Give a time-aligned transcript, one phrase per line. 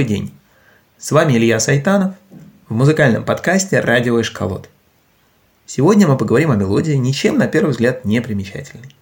[0.00, 0.32] Добрый день!
[0.96, 2.14] С вами Илья Сайтанов
[2.70, 4.70] в музыкальном подкасте «Радио Эшколот».
[5.66, 8.96] Сегодня мы поговорим о мелодии, ничем на первый взгляд не примечательной.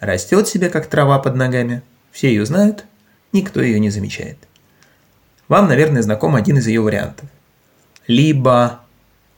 [0.00, 2.86] Растет себе, как трава под ногами, все ее знают,
[3.30, 4.36] никто ее не замечает.
[5.46, 7.28] Вам, наверное, знаком один из ее вариантов.
[8.08, 8.80] Либо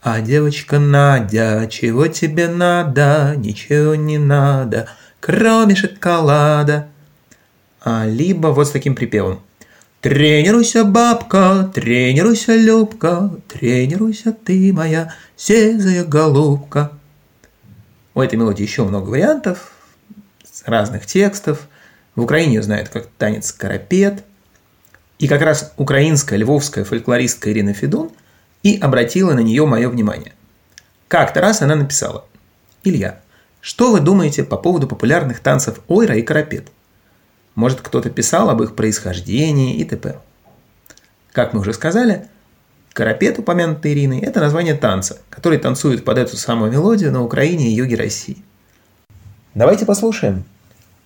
[0.01, 3.35] «А девочка Надя, чего тебе надо?
[3.37, 4.89] Ничего не надо,
[5.21, 6.89] кроме шоколада».
[7.83, 9.43] А, либо вот с таким припевом–
[10.01, 16.93] Тренируйся, бабка, тренируйся, Любка, тренируйся ты, моя сизая голубка.
[18.15, 19.73] У этой мелодии еще много вариантов,
[20.65, 21.67] разных текстов.
[22.15, 24.23] В Украине ее знают как танец «Карапет».
[25.19, 28.13] И как раз украинская львовская фольклористка Ирина Федун
[28.63, 30.33] и обратила на нее мое внимание.
[31.09, 32.25] Как-то раз она написала
[32.85, 33.21] «Илья,
[33.61, 36.69] что вы думаете по поводу популярных танцев ойра и карапет?»
[37.59, 40.21] Может, кто-то писал об их происхождении и т.п.
[41.33, 42.29] Как мы уже сказали,
[42.93, 47.75] карапет, упомянутый Ириной, это название танца, который танцует под эту самую мелодию на Украине и
[47.75, 48.45] юге России.
[49.57, 50.45] Давайте послушаем.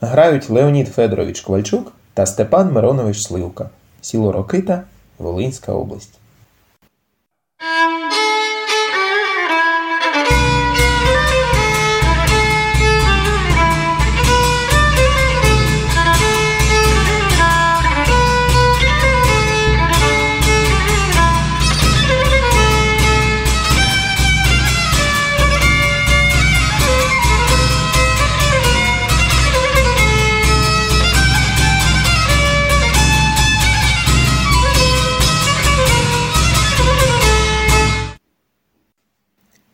[0.02, 3.70] Грають Леонід Федорович Ковальчук та Степан Миронович Сливка.
[4.02, 4.84] Село Рокита,
[5.18, 6.18] Волинська область.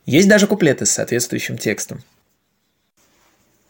[0.09, 2.01] Есть даже куплеты с соответствующим текстом.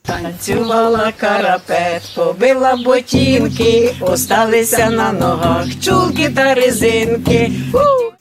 [0.04, 7.50] Танцювала карапет, побила ботинки, осталися на ногах чулки та резинки.
[7.74, 8.12] У!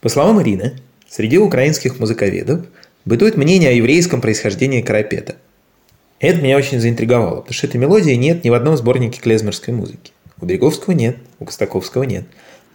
[0.00, 0.76] По словам Ирины,
[1.08, 2.66] среди украинских музыковедов
[3.04, 5.34] бытует мнение о еврейском происхождении карапета.
[6.20, 10.12] Это меня очень заинтриговало, потому что этой мелодии нет ни в одном сборнике клезмерской музыки.
[10.40, 12.26] У Беговского нет, у Костаковского нет.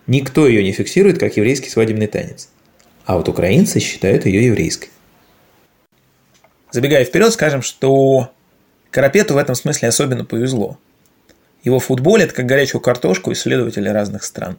[0.06, 2.50] Никто ее не фиксирует как еврейский свадебный танец
[3.08, 4.90] а вот украинцы считают ее еврейской.
[6.72, 8.34] Забегая вперед, скажем, что
[8.92, 10.78] Карапету в этом смысле особенно повезло.
[11.64, 14.58] Его футболят как горячую картошку исследователи разных стран.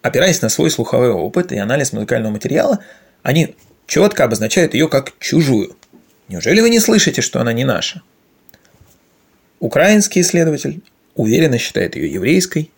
[0.00, 2.82] Опираясь на свой слуховой опыт и анализ музыкального материала,
[3.22, 3.54] они
[3.86, 5.76] четко обозначают ее как чужую.
[6.28, 8.00] Неужели вы не слышите, что она не наша?
[9.60, 10.82] Украинский исследователь
[11.14, 12.70] уверенно считает ее еврейской.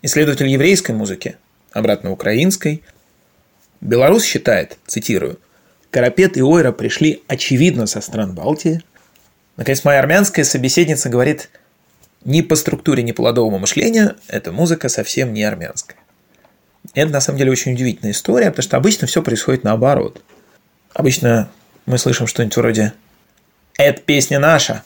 [0.00, 1.36] Исследователь еврейской музыки
[1.76, 2.82] обратно украинской.
[3.80, 5.38] Белорус считает, цитирую,
[5.90, 8.82] «Карапет и Ойра пришли очевидно со стран Балтии».
[9.56, 11.48] Наконец, моя армянская собеседница говорит,
[12.24, 15.96] ни по структуре, ни по ладовому мышлению эта музыка совсем не армянская.
[16.94, 20.22] Это на самом деле очень удивительная история, потому что обычно все происходит наоборот.
[20.92, 21.50] Обычно
[21.86, 22.92] мы слышим что-нибудь вроде
[23.78, 24.82] «Эта песня наша»,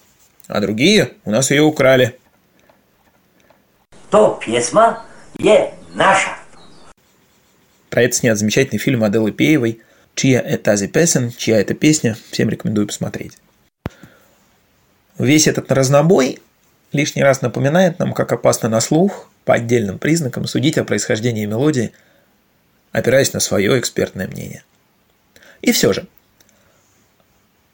[0.47, 2.19] а другие у нас ее украли.
[4.11, 4.99] То песня
[5.39, 6.40] е наша.
[7.91, 9.81] Про это снят замечательный фильм Аделы Пеевой
[10.15, 12.17] «Чья это тази песен», «Чья это песня».
[12.31, 13.37] Всем рекомендую посмотреть.
[15.19, 16.39] Весь этот разнобой
[16.93, 21.93] лишний раз напоминает нам, как опасно на слух по отдельным признакам судить о происхождении мелодии,
[22.93, 24.63] опираясь на свое экспертное мнение.
[25.61, 26.07] И все же,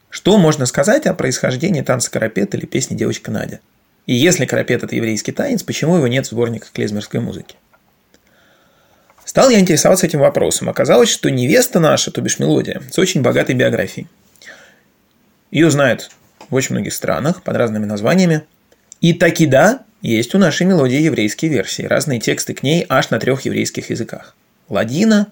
[0.09, 3.61] что можно сказать о происхождении танца карапет или песни «Девочка Надя»?
[4.07, 7.57] И если карапет– это еврейский танец, почему его нет в сборниках клезмерской музыки?
[9.37, 10.71] Стал я интересоваться этим вопросом.
[10.71, 14.09] Оказалось, что невеста наша, то бишь мелодия, с очень богатой биографией.
[15.51, 16.11] Ее знают
[16.49, 18.45] в очень многих странах под разными названиями.
[19.03, 23.21] И таки да, есть у нашей мелодии еврейские версии, разные тексты к ней аж на
[23.21, 24.35] трех еврейских языках.
[24.71, 25.27] Ладина,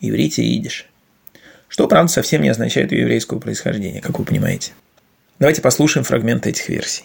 [0.00, 0.88] иврите и идиш.
[1.68, 4.72] Что, правда, совсем не означает ее еврейского происхождения, как вы понимаете.
[5.38, 7.04] Давайте послушаем фрагменты этих версий.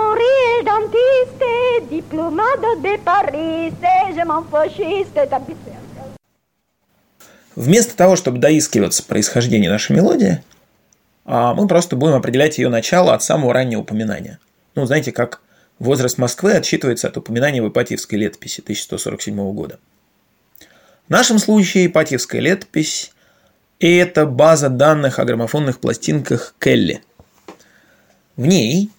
[2.11, 3.73] diplomado de Paris,
[4.15, 4.45] je m'en
[7.55, 10.41] Вместо того, чтобы доискиваться происхождения нашей мелодии,
[11.25, 14.39] а, мы просто будем определять ее начало от самого раннего упоминания.
[14.75, 15.41] Ну, знаете, как
[15.79, 19.79] возраст Москвы отсчитывается от упоминания в Ипатьевской летописи 1147 года.
[21.07, 23.13] В нашем случае Ипатьевская летопись–
[23.79, 27.03] это база данных о граммофонных пластинках Келли.
[28.37, 28.89] В ней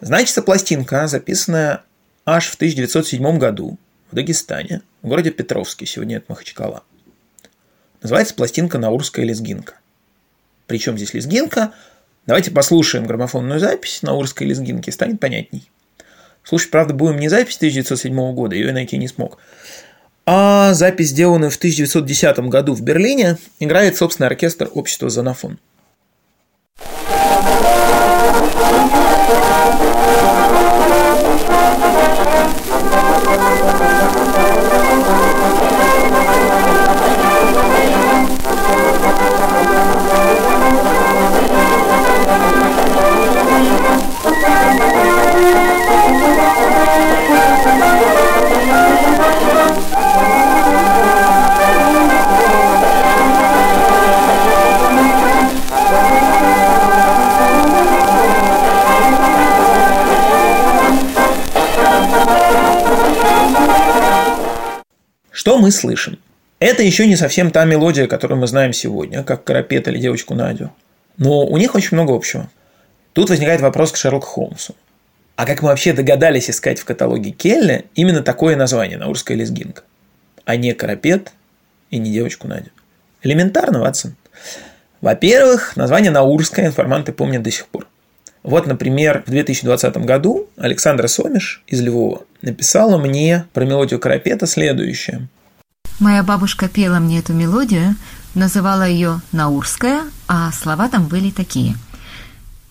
[0.00, 1.82] значится пластинка, записанная
[2.24, 3.78] аж в 1907 году
[4.10, 6.82] в Дагестане, в городе Петровске, сегодня это Махачкала.
[8.02, 9.74] Называется пластинка «Наурская лезгинка».
[10.66, 11.72] Причем здесь лезгинка?
[12.26, 15.68] Давайте послушаем граммофонную запись «Наурской лезгинки», станет понятней.
[16.44, 19.38] Слушать, правда, будем не запись 1907 года, ее я найти не смог,
[20.24, 25.58] а запись, сделанная в 1910 году в Берлине, играет собственный оркестр общества «Зонофон».
[65.42, 66.20] Что мы слышим?
[66.60, 70.70] Это еще не совсем та мелодия, которую мы знаем сегодня, как Карапет или девочку Надю.
[71.16, 72.48] Но у них очень много общего.
[73.12, 74.76] Тут возникает вопрос к Шерлоку Холмсу.
[75.34, 79.82] А как мы вообще догадались искать в каталоге Келли именно такое название «Наурская лезгинка»,
[80.44, 81.32] а не Карапет
[81.90, 82.70] и не девочку Надю?
[83.24, 84.14] Элементарно, Ватсон.
[85.00, 87.88] Во-первых, название Наурское информанты помнят до сих пор.
[88.44, 95.28] Вот, например, в 2020 году Александра Сомиш из Львова написала мне про мелодию Карапета следующее.
[96.00, 97.94] Моя бабушка пела мне эту мелодию,
[98.34, 101.76] называла ее Наурская, а слова там были такие.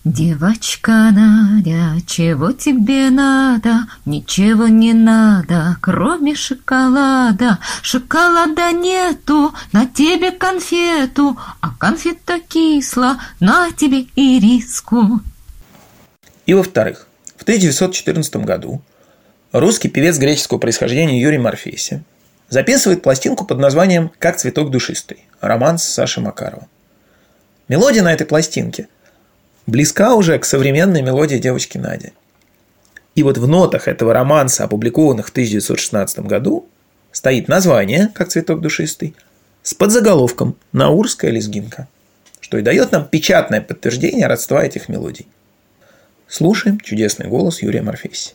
[0.04, 3.86] Девочка Надя, чего тебе надо?
[4.04, 7.60] Ничего не надо, кроме шоколада.
[7.82, 15.20] Шоколада нету, на тебе конфету, а конфета кисла, на тебе и риску.
[16.46, 18.82] И во-вторых, в 1914 году
[19.52, 22.02] русский певец греческого происхождения Юрий Морфеси
[22.48, 26.66] записывает пластинку под названием «Как цветок душистый»– роман с Сашей Макаровым.
[27.68, 28.88] Мелодия на этой пластинке
[29.66, 32.12] близка уже к современной мелодии девочки Нади.
[33.14, 36.68] И вот в нотах этого романса, опубликованных в 1916 году,
[37.10, 39.14] стоит название «Как цветок душистый»
[39.62, 41.88] с подзаголовком «Наурская лезгинка»,
[42.40, 45.26] что и дает нам печатное подтверждение родства этих мелодий–
[46.32, 48.32] Слушаем чудесный голос Юрия Морфеси.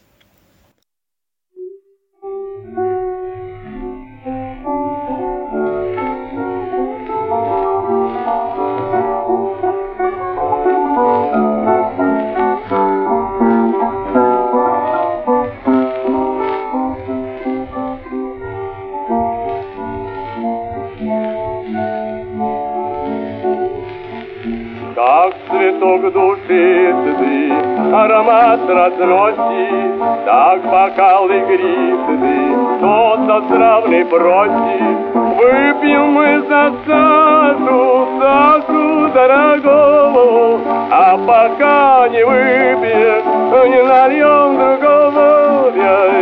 [30.28, 34.98] Так бокал игристый, кто-то здравный просит.
[35.16, 40.60] Выпьем мы за Сашу, Сашу дорогого,
[40.92, 45.72] а пока не выпьем, не нальем другого.
[45.72, 46.18] Выпьем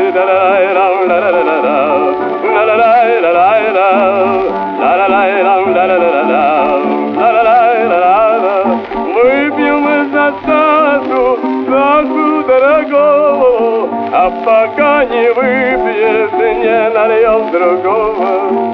[14.43, 18.65] пока не выпьешь, не нальем другого.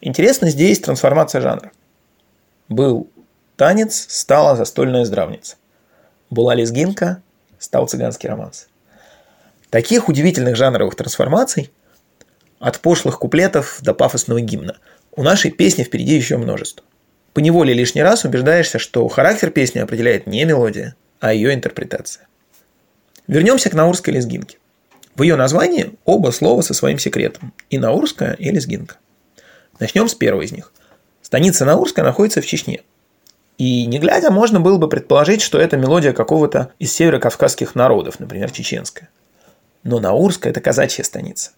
[0.00, 1.72] Интересно здесь трансформация жанра.
[2.68, 3.08] Был
[3.56, 5.56] танец, стала застольная здравница.
[6.30, 7.22] была лезгинка,
[7.58, 8.68] стал цыганский романс.
[9.70, 11.72] Таких удивительных жанровых трансформаций
[12.58, 14.76] от пошлых куплетов до пафосного гимна
[15.12, 16.84] у нашей песни впереди еще множество.
[17.36, 22.28] По неволе лишний раз убеждаешься, что характер песни определяет не мелодия, а ее интерпретация.
[23.26, 24.56] Вернемся к наурской лезгинке.
[25.16, 28.96] В ее названии оба слова со своим секретом– и наурская, и лезгинка.
[29.78, 30.72] Начнем с первого из них.
[31.20, 32.80] Станица Наурская находится в Чечне.
[33.58, 38.50] И не глядя, можно было бы предположить, что это мелодия какого-то из северокавказских народов, например,
[38.50, 39.10] чеченская.
[39.82, 41.50] Но Наурская– это казачья станица.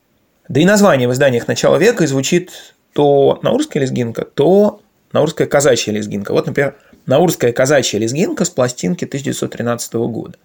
[0.48, 4.80] Да и название в изданиях начала века звучит то наурская лезгинка, то
[5.12, 6.32] наурская казачья лезгинка.
[6.32, 10.38] Вот, например, наурская казачья лезгинка с пластинки 1913 года.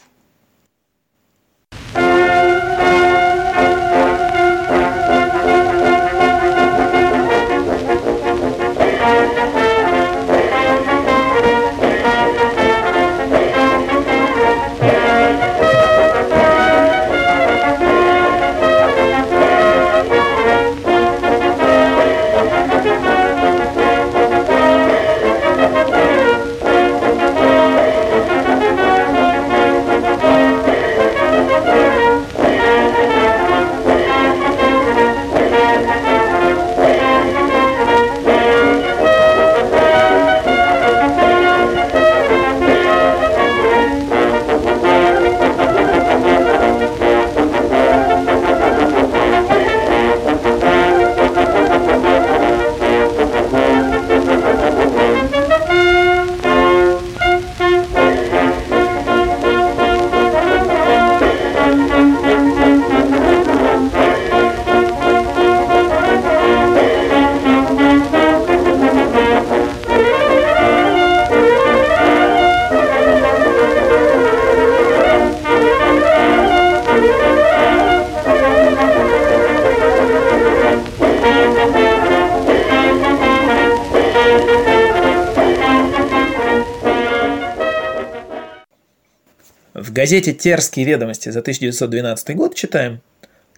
[90.04, 93.00] Газете «Терские ведомости» за 1912 год читаем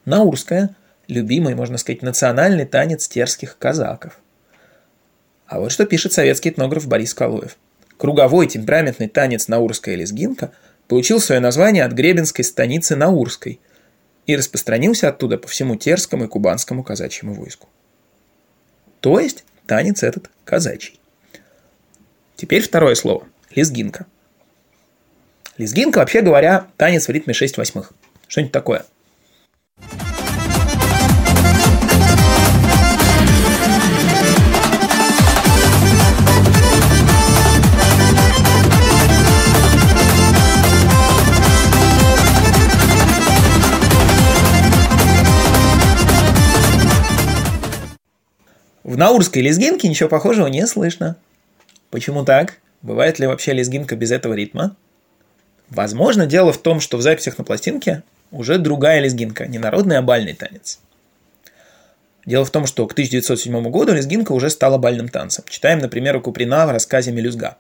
[0.05, 0.75] «Наурская–
[1.07, 4.19] любимый, можно сказать, национальный танец терских казаков».
[5.47, 7.57] А вот что пишет советский этнограф Борис Калуев.
[7.97, 10.51] Круговой темпераментный танец «Наурская лезгинка»
[10.87, 13.59] получил свое название от гребенской станицы Наурской
[14.27, 17.69] и распространился оттуда по всему терскому и кубанскому казачьему войску.
[18.99, 20.99] То есть танец этот казачий.
[22.35, 23.25] Теперь второе слово–
[23.55, 24.05] лезгинка–
[25.57, 27.93] Лезгинка, вообще говоря, танец в ритме 6 восьмых.
[28.27, 28.85] Что-нибудь такое.
[48.83, 51.15] В наурской лезгинке ничего похожего не слышно.
[51.91, 52.59] Почему так?
[52.81, 54.75] Бывает ли вообще лезгинка без этого ритма?
[55.69, 60.01] Возможно, дело в том, что в записях на пластинке уже другая лезгинка, не народный, а
[60.01, 60.79] бальный танец.
[62.25, 65.43] Дело в том, что к 1907 году лезгинка уже стала бальным танцем.
[65.47, 67.57] Читаем, например, у Куприна в рассказе «Мелюзга».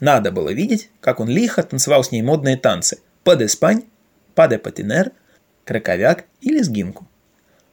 [0.00, 3.84] Надо было видеть, как он лихо танцевал с ней модные танцы «Под Испань»,
[4.34, 5.12] «Паде патинер»,
[5.64, 7.06] «Краковяк» и лезгинку.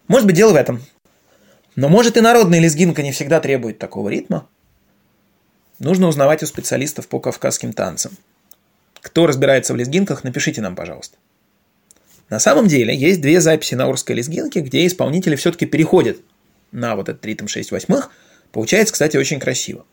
[0.07, 0.81] Может быть, дело в этом.
[1.75, 4.47] Но может и народная лезгинка не всегда требует такого ритма.
[5.79, 8.17] Нужно узнавать у специалистов по кавказским танцам–
[9.01, 11.17] кто разбирается в лезгинках, напишите нам, пожалуйста.
[12.29, 16.17] На самом деле есть две записи на урской лезгинке, где исполнители все-таки переходят
[16.71, 18.11] на вот этот ритм 6 восьмых.
[18.51, 19.85] Получается, кстати, очень красиво.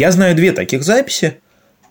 [0.00, 1.40] Я знаю две таких записи.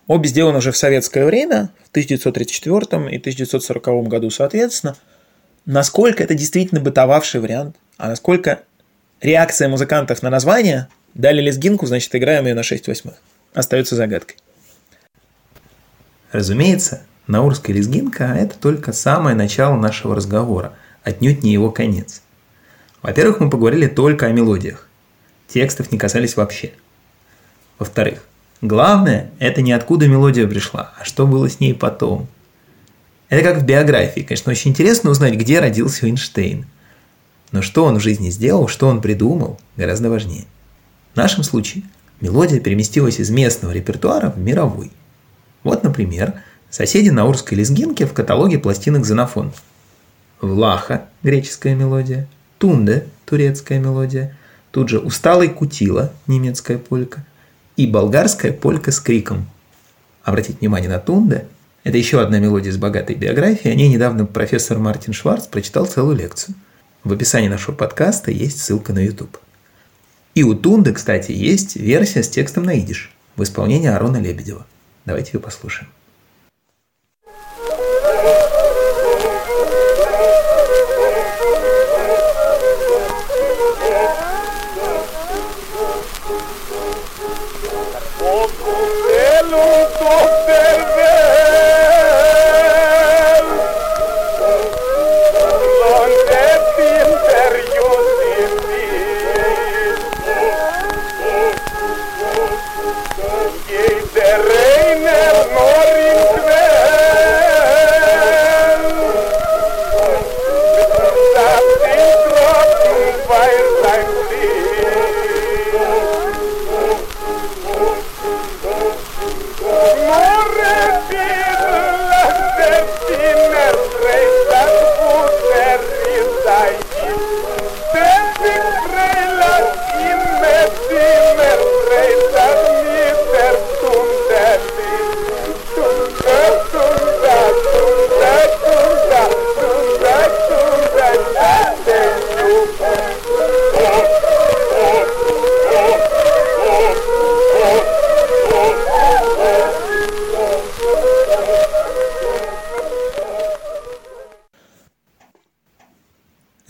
[0.08, 4.96] Обе сделаны уже в советское время, в 1934 и 1940 году соответственно.
[5.64, 8.62] Насколько это действительно бытовавший вариант, а насколько
[9.20, 13.14] реакция музыкантов на название дали лезгинку, значит, играем ее на 6 восьмых.
[13.54, 14.38] Остается загадкой.
[16.32, 20.72] Разумеется, наурская лезгинка– это только самое начало нашего разговора,
[21.04, 22.22] отнюдь не его конец.
[23.02, 24.88] Во-первых, мы поговорили только о мелодиях.
[25.46, 26.72] Текстов не касались вообще.
[27.80, 28.22] Во-вторых,
[28.60, 32.28] главное– это не откуда мелодия пришла, а что было с ней потом.
[33.30, 34.20] Это как в биографии.
[34.20, 36.66] Конечно, очень интересно узнать, где родился Эйнштейн.
[37.52, 40.44] Но что он в жизни сделал, что он придумал, гораздо важнее.
[41.14, 41.84] В нашем случае
[42.20, 44.92] мелодия переместилась из местного репертуара в мировой.
[45.62, 46.34] Вот, например,
[46.68, 49.52] соседи наурской лезгинки в каталоге пластинок Xenophon.
[50.42, 54.36] Влаха– греческая мелодия, Тунде– турецкая мелодия,
[54.70, 57.24] тут же Усталый Кутила– немецкая полька
[57.80, 59.48] и болгарская полька с криком.
[60.22, 61.46] Обратите внимание на Тунде–
[61.82, 66.14] это еще одна мелодия с богатой биографией, о ней недавно профессор Мартин Шварц прочитал целую
[66.14, 66.54] лекцию.
[67.04, 69.38] В описании нашего подкаста есть ссылка на YouTube.
[70.34, 74.66] И у Тунды, кстати, есть версия с текстом на идиш в исполнении Арона Лебедева.
[75.06, 75.88] Давайте ее послушаем.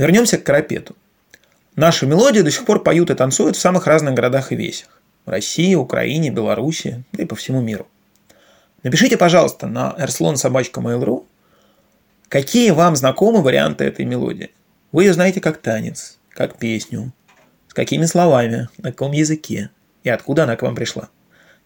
[0.00, 0.96] Вернемся к Карапету.
[1.76, 4.88] Нашу мелодию до сих пор поют и танцуют в самых разных городах и весях.
[5.26, 7.86] В России, Украине, Беларуси, да и по всему миру.
[8.82, 11.26] Напишите, пожалуйста, на erslon.mail.ru,
[12.28, 14.52] какие вам знакомы варианты этой мелодии.
[14.90, 17.12] Вы ее знаете как танец, как песню,
[17.68, 19.68] с какими словами, на каком языке
[20.02, 21.10] и откуда она к вам пришла.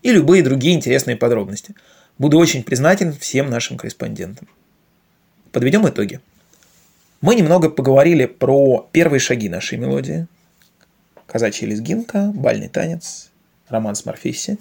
[0.02, 1.76] И любые другие интересные подробности.
[2.18, 4.48] Буду очень признателен всем нашим корреспондентам.
[5.52, 6.20] Подведем итоги.
[7.24, 10.26] Мы немного поговорили про первые шаги нашей мелодии.
[11.26, 13.30] Казачья лезгинка, бальный танец,
[13.66, 14.58] роман с Морфисси.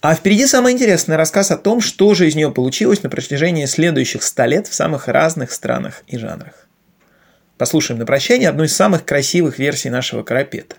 [0.00, 4.22] А впереди самое интересное– рассказ о том, что же из нее получилось на протяжении следующих
[4.22, 6.66] ста лет в самых разных странах и жанрах.
[7.58, 10.76] Послушаем на прощание одну из самых красивых версий нашего карапета.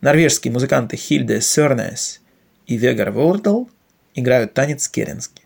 [0.00, 2.22] Норвежские музыканты Хильде Сёрнес
[2.66, 3.64] и Вегар Вордл
[4.14, 5.44] играют танец Керенский.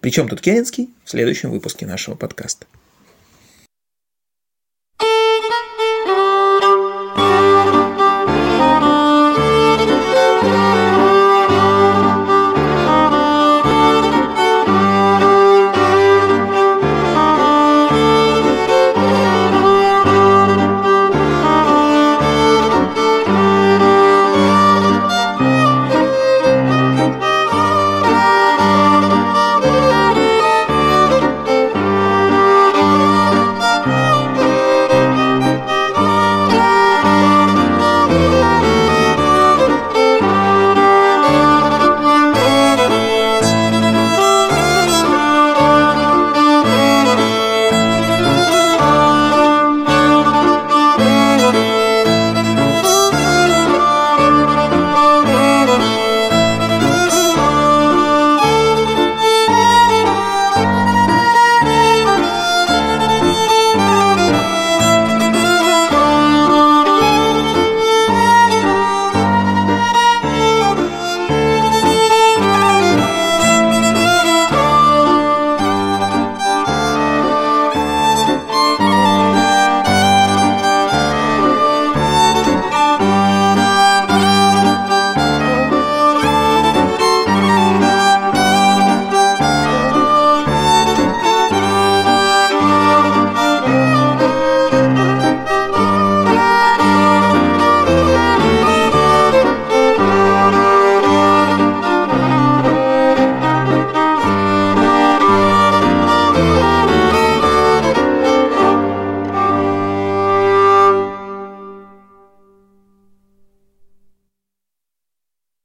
[0.00, 2.64] Причем тут Керенский в следующем выпуске нашего подкаста.